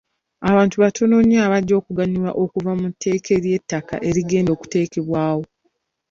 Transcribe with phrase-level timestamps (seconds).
[0.49, 5.43] Abantu batono nnyo abajja okuganyulwa okuva mu tteeka ly'etakka erigenda okuteekebwawo.